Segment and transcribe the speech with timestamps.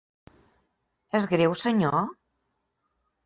[1.19, 1.99] És greu, senyor?